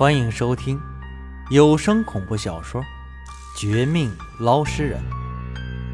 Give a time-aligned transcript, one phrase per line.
[0.00, 0.80] 欢迎收听
[1.50, 2.80] 有声恐怖小说
[3.54, 4.98] 《绝命捞尸人》，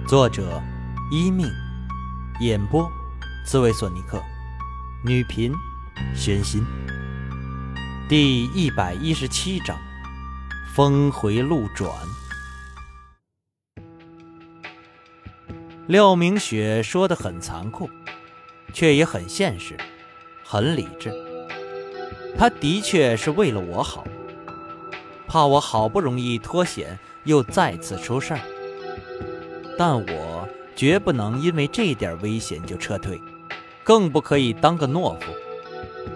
[0.08, 0.62] 作者
[1.10, 1.50] 一命，
[2.38, 2.88] 演播
[3.44, 4.22] 刺猬索尼克，
[5.04, 5.52] 女频
[6.14, 6.64] 宣心。
[8.08, 9.76] 第一百一十七章：
[10.72, 11.90] 峰回路转。
[15.88, 17.90] 廖明雪说的很残酷，
[18.72, 19.76] 却也很现实，
[20.44, 21.25] 很理智。
[22.38, 24.04] 他的确是为了我好，
[25.26, 28.40] 怕我好不容易脱险又再次出事儿。
[29.78, 33.20] 但我绝不能因为这点危险就撤退，
[33.82, 35.32] 更不可以当个懦夫，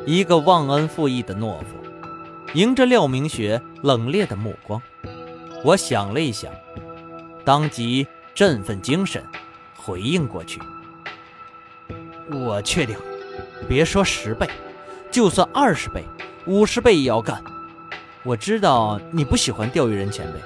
[0.06, 1.76] 一个忘恩负义的懦夫。
[2.54, 4.82] 迎着廖明雪冷冽的目光，
[5.64, 6.52] 我想了一想，
[7.44, 9.24] 当即振奋精神，
[9.76, 10.60] 回应过去
[12.28, 12.96] ：“我确定，
[13.68, 14.48] 别说十倍。”
[15.10, 16.04] 就算二十倍、
[16.46, 17.42] 五十倍也要干。
[18.22, 20.38] 我知道你不喜欢钓鱼人前辈，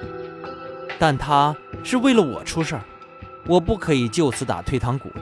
[0.97, 2.81] 但他是为了我出事儿，
[3.45, 5.21] 我不可以就此打退堂鼓的。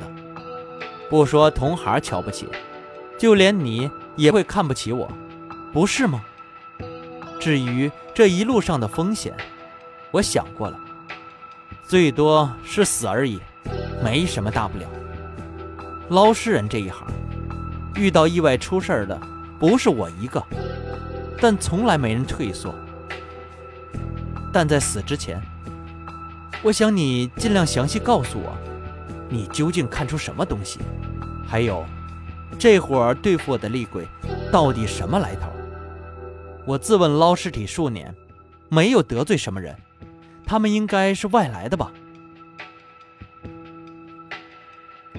[1.09, 2.47] 不说同行瞧不起，
[3.17, 5.11] 就连你也会看不起我，
[5.71, 6.23] 不是吗？
[7.39, 9.35] 至于这一路上的风险，
[10.11, 10.79] 我想过了，
[11.83, 13.39] 最多是死而已，
[14.03, 14.85] 没什么大不了。
[16.09, 17.05] 捞尸人这一行，
[17.95, 19.19] 遇到意外出事儿的。
[19.59, 20.43] 不是我一个，
[21.39, 22.75] 但从来没人退缩。
[24.51, 25.41] 但在死之前，
[26.61, 28.57] 我想你尽量详细告诉我，
[29.29, 30.79] 你究竟看出什么东西？
[31.47, 31.85] 还有，
[32.59, 34.05] 这伙儿对付我的厉鬼，
[34.51, 35.47] 到底什么来头？
[36.65, 38.13] 我自问捞尸体数年，
[38.67, 39.73] 没有得罪什么人，
[40.45, 41.89] 他们应该是外来的吧？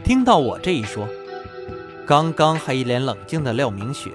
[0.04, 1.08] 听到我这一说。
[2.06, 4.12] 刚刚还一脸冷静的廖明雪，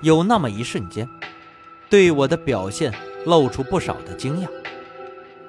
[0.00, 1.06] 有那么一瞬间，
[1.90, 2.90] 对我的表现
[3.26, 4.48] 露出不少的惊讶，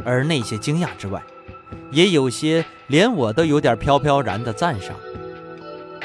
[0.04, 1.24] 而那些惊讶之外，
[1.90, 4.94] 也有些连我都有点飘飘然的赞赏。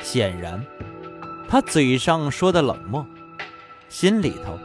[0.01, 0.65] 显然，
[1.49, 3.05] 他嘴上说的冷漠，
[3.89, 4.57] 心里头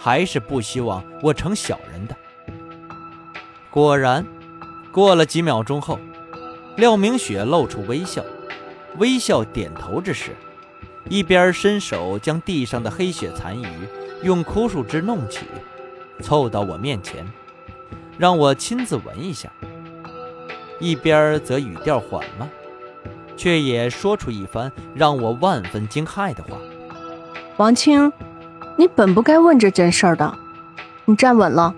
[0.00, 2.16] 还是不希望我成小人的。
[3.68, 4.24] 果然，
[4.90, 5.98] 过了几秒钟后，
[6.76, 8.24] 廖明雪露出微笑，
[8.96, 10.34] 微笑点头之时。
[11.08, 13.66] 一边伸手将地上的黑血残余
[14.22, 15.46] 用枯树枝弄起，
[16.20, 17.24] 凑到我面前，
[18.18, 19.48] 让我亲自闻一下；
[20.80, 22.48] 一边则语调缓慢，
[23.36, 26.56] 却也说出一番让我万分惊骇的话
[27.56, 28.12] ：“王青，
[28.76, 30.36] 你本不该问这件事儿的，
[31.04, 31.72] 你站稳了。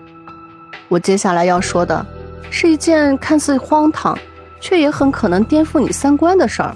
[0.87, 2.03] 我接下来要说的，
[2.49, 4.17] 是一件看似荒唐，
[4.59, 6.75] 却也很可能颠覆你三观的事儿。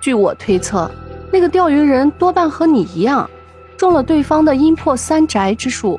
[0.00, 0.88] 据我推测。”
[1.34, 3.28] 那个钓鱼人多半和你一样，
[3.76, 5.98] 中了对方的阴魄三宅之术。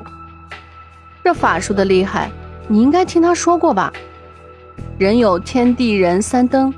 [1.22, 2.30] 这法术的厉害，
[2.68, 3.92] 你应该听他说过吧？
[4.98, 6.72] 人有天地人三灯，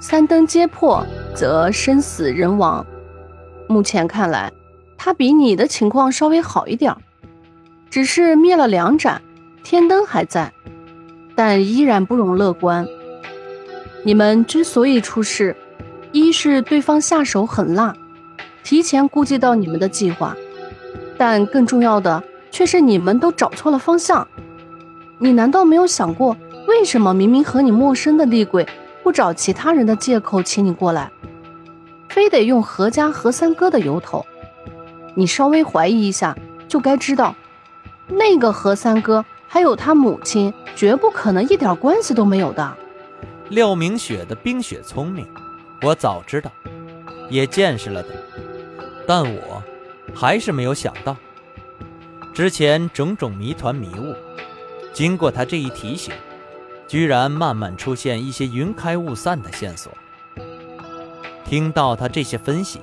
[0.00, 1.04] 三灯皆破，
[1.34, 2.86] 则生死人亡。
[3.66, 4.50] 目前看来，
[4.96, 6.96] 他比你的情况稍微好一点，
[7.90, 9.20] 只是灭了两盏，
[9.62, 10.50] 天灯还在，
[11.34, 12.88] 但依然不容乐观。
[14.02, 15.54] 你们之所以出事。
[16.12, 17.94] 一是对方下手狠辣，
[18.64, 20.36] 提前估计到你们的计划，
[21.16, 24.26] 但更重要的却是你们都找错了方向。
[25.18, 26.36] 你难道没有想过，
[26.66, 28.66] 为什么明明和你陌生的厉鬼
[29.02, 31.10] 不找其他人的借口请你过来，
[32.08, 34.24] 非得用何家何三哥的由头？
[35.14, 36.36] 你稍微怀疑一下，
[36.68, 37.34] 就该知道，
[38.06, 42.76] 那个何三哥还有他母亲，绝不可能一点关系都没有的。
[43.50, 45.26] 廖明雪的冰雪聪明。
[45.80, 46.50] 我早知道，
[47.30, 48.08] 也见识了的，
[49.06, 49.62] 但我
[50.12, 51.16] 还是没有想到，
[52.34, 54.12] 之前种种谜团迷雾，
[54.92, 56.12] 经过他这一提醒，
[56.88, 59.92] 居然慢慢出现一些云开雾散的线索。
[61.44, 62.80] 听到他这些分析，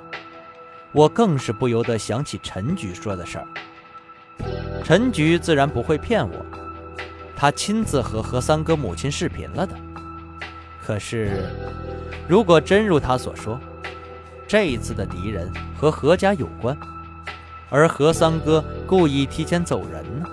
[0.93, 3.47] 我更是不由得想起陈局说的事儿。
[4.85, 6.45] 陈局自然不会骗我，
[7.35, 9.75] 他亲自和何三哥母亲视频了的。
[10.81, 11.43] 可是。
[12.27, 13.59] 如果真如他所说，
[14.47, 16.75] 这一次的敌人和何家有关，
[17.69, 20.27] 而何三哥故意提前走人呢？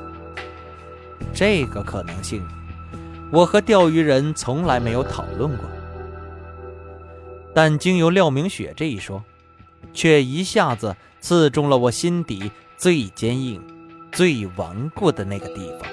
[1.34, 2.42] 这个可能性，
[3.30, 5.66] 我和钓鱼人从来没有讨论过。
[7.54, 9.22] 但经由廖明雪这一说，
[9.92, 13.62] 却一下子刺中了我心底最坚硬、
[14.10, 15.88] 最顽固的那个地方。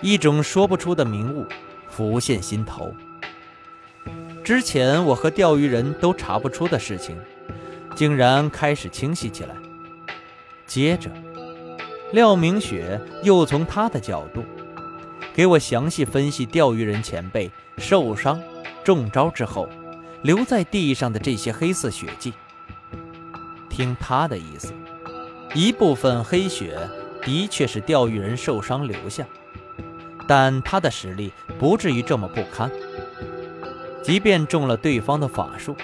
[0.00, 1.44] 一种说不出的明悟
[1.88, 2.90] 浮现心头。
[4.46, 7.18] 之前我和钓鱼人都查不出的事情，
[7.96, 9.56] 竟然开始清晰起来。
[10.68, 11.10] 接着，
[12.12, 14.44] 廖明雪又从他的角度
[15.34, 18.40] 给我详细分析钓鱼人前辈受伤、
[18.84, 19.68] 中招之后
[20.22, 22.32] 留在地上的这些黑色血迹。
[23.68, 24.72] 听他的意思，
[25.54, 26.78] 一部分黑血
[27.22, 29.26] 的确是钓鱼人受伤留下，
[30.28, 32.70] 但他的实力不至于这么不堪。
[34.06, 35.74] 即便中了对方的法术，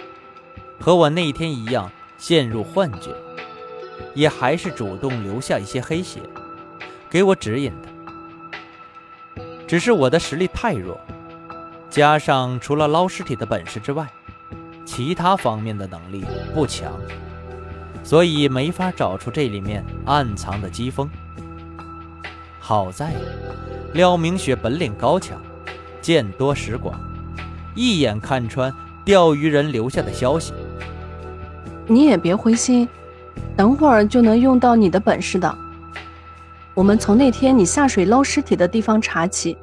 [0.78, 3.10] 和我那天一样陷入幻觉。
[4.14, 6.20] 也还是主动留下一些黑血，
[7.10, 9.42] 给我指引的。
[9.66, 11.00] 只是我的实力太弱，
[11.90, 14.06] 加上除了捞尸体的本事之外，
[14.84, 16.92] 其他方面的能力不强，
[18.04, 21.10] 所以没法找出这里面暗藏的机锋。
[22.60, 23.14] 好在
[23.94, 25.42] 廖明雪本领高强，
[26.00, 27.00] 见多识广，
[27.74, 28.72] 一眼看穿
[29.04, 30.52] 钓鱼人留下的消息。
[31.86, 32.88] 你也别灰心。
[33.56, 35.58] 等会儿就能用到你的本事的。
[36.74, 39.56] 我们从那天你下水捞尸体的地方查起，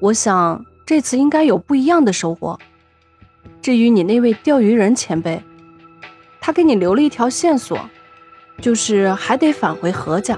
[0.00, 2.58] 我想这次应该有不一样的收获。
[3.60, 5.40] 至于你那位钓鱼人前辈，
[6.40, 7.78] 他给你留了一条线索，
[8.60, 10.36] 就是还得返回何家。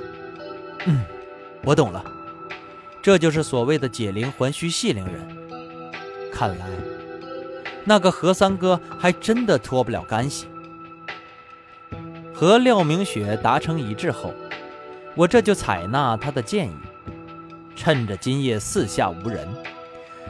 [0.86, 1.00] 嗯，
[1.64, 2.04] 我懂了，
[3.00, 5.14] 这就是所谓的解铃还须系铃人。
[6.30, 6.66] 看来
[7.84, 10.46] 那个何三哥还真的脱不了干系。
[12.34, 14.34] 和廖明雪达成一致后，
[15.14, 16.74] 我这就采纳他的建议，
[17.76, 19.46] 趁着今夜四下无人，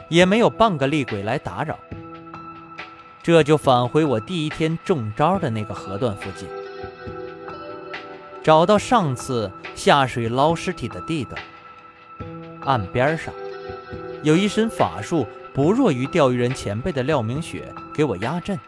[0.07, 1.79] 也没有半个厉鬼来打扰，
[3.23, 6.47] 这就返回我第一天中招的那个河段附近，
[8.43, 11.41] 找到上次下水捞尸体的地段，
[12.61, 13.33] 岸边上
[14.21, 15.25] 有一身法术
[15.55, 18.59] 不弱于钓鱼人前辈的廖明雪给我压阵，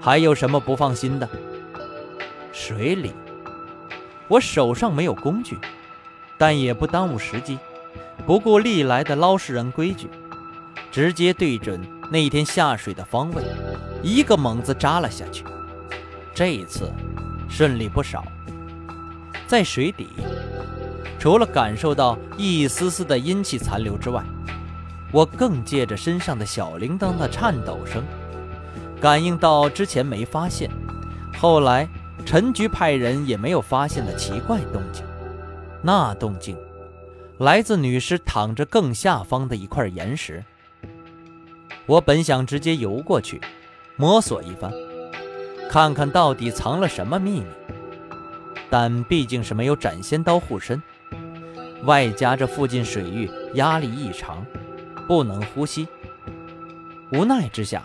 [0.00, 1.28] 还有什么不放心的？
[2.52, 3.12] 水里，
[4.26, 5.56] 我手上没有工具，
[6.36, 7.60] 但也不耽误时机，
[8.26, 10.08] 不顾历来的捞尸人规矩，
[10.90, 11.80] 直接对准
[12.10, 13.44] 那天下水的方位，
[14.02, 15.44] 一个猛子扎了下去。
[16.34, 16.92] 这一次
[17.48, 18.24] 顺利不少。
[19.46, 20.08] 在水底，
[21.20, 24.24] 除了感受到一丝丝的阴气残留之外，
[25.12, 28.02] 我更借着身上的小铃铛的颤抖声，
[29.00, 30.70] 感应到之前没发现，
[31.38, 31.88] 后来。
[32.26, 35.02] 陈局派人也没有发现的奇怪动静，
[35.80, 36.54] 那动静
[37.38, 40.44] 来自女尸躺着更下方的一块岩石。
[41.86, 43.40] 我本想直接游过去，
[43.96, 44.70] 摸索一番，
[45.70, 47.46] 看看到底藏了什么秘密，
[48.68, 50.80] 但毕竟是没有斩仙刀护身，
[51.84, 54.44] 外加这附近水域压力异常，
[55.00, 55.88] 不能呼吸。
[57.12, 57.82] 无奈之下，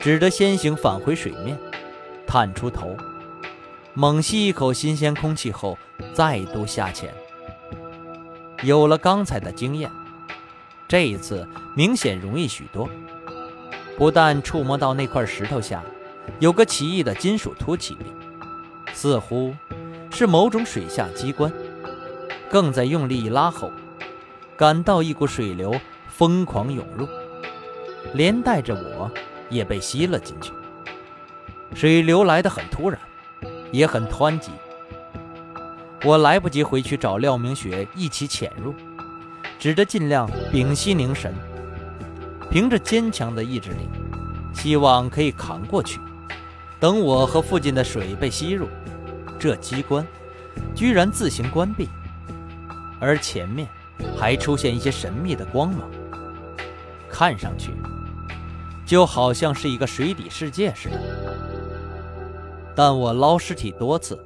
[0.00, 1.58] 只得先行返回水面，
[2.26, 2.96] 探出头。
[3.94, 5.78] 猛吸一口新鲜空气后，
[6.12, 7.14] 再度下潜。
[8.62, 9.90] 有了刚才的经验，
[10.88, 12.88] 这一次明显容易许多。
[13.96, 15.82] 不但触摸到那块石头下
[16.38, 17.96] 有个奇异的金属凸起，
[18.92, 19.54] 似乎
[20.10, 21.50] 是某种水下机关，
[22.50, 23.70] 更在用力一拉后，
[24.56, 25.74] 感到一股水流
[26.16, 27.06] 疯狂涌入，
[28.14, 29.10] 连带着我
[29.50, 30.52] 也被吸了进去。
[31.74, 32.98] 水流来得很突然。
[33.72, 34.52] 也很湍急，
[36.04, 38.72] 我来不及回去找廖明雪一起潜入，
[39.58, 41.34] 只得尽量屏息凝神，
[42.48, 43.88] 凭着坚强的意志力，
[44.54, 46.00] 希望可以扛过去。
[46.78, 48.68] 等我和附近的水被吸入，
[49.36, 50.06] 这机关
[50.74, 51.88] 居然自行关闭，
[53.00, 53.68] 而前面
[54.16, 55.90] 还出现一些神秘的光芒，
[57.10, 57.72] 看上去
[58.84, 61.00] 就好像是一个水底世界似的。
[62.74, 64.22] 但我捞尸体多次，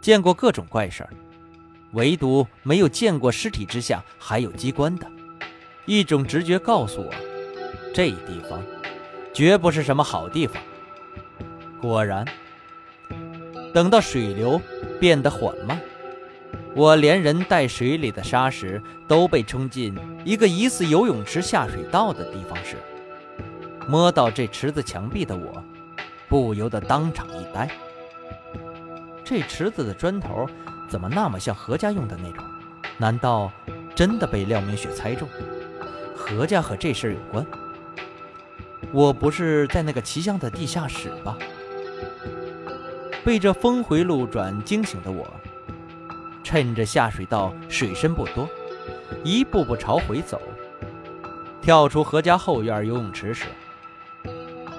[0.00, 1.10] 见过各种怪事儿，
[1.92, 5.06] 唯独没有见过尸体之下还有机关的。
[5.86, 7.10] 一种直觉告诉我，
[7.92, 8.62] 这地方
[9.32, 10.62] 绝不是什么好地方。
[11.80, 12.24] 果然，
[13.74, 14.60] 等到水流
[14.98, 15.80] 变得缓慢，
[16.74, 22.76] 我连人带水里的沙石都被冲进一个疑似游泳池下水道的地方时，
[23.88, 25.62] 摸到这池子墙壁的我。
[26.28, 27.68] 不由得当场一呆，
[29.24, 30.46] 这池子的砖头
[30.88, 32.44] 怎么那么像何家用的那种？
[32.98, 33.50] 难道
[33.96, 35.28] 真的被廖明雪猜中？
[36.14, 37.44] 何家和这事有关？
[38.92, 41.36] 我不是在那个奇香的地下室吧？
[43.24, 45.26] 被这峰回路转惊醒的我，
[46.50, 48.48] 趁着下水道水深不多，
[49.22, 50.42] 一步步朝回走。
[51.62, 53.46] 跳出何家后院游泳池时。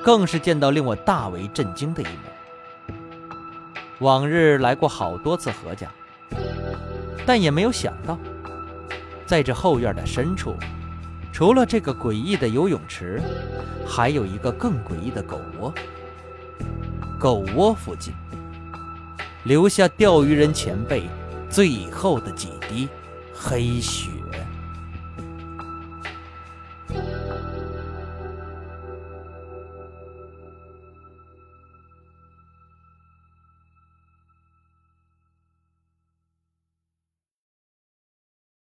[0.04, 2.94] 更是见到令我大为震惊的一幕。
[4.00, 5.90] 往日来过好多次何家，
[7.26, 8.20] 但也没有想到，
[9.26, 10.58] 在这后院的深处，
[11.32, 13.22] 除了这个诡异的游泳池，
[13.88, 15.74] 还有一个更诡异的狗窝。
[17.18, 18.14] 狗窝附近，
[19.44, 21.08] 留下钓鱼人前辈
[21.52, 22.88] 最后的几滴
[23.34, 24.10] 黑血。